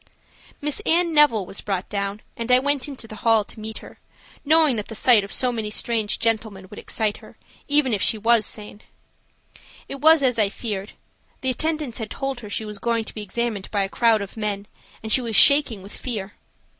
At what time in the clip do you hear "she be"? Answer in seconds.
8.01-8.41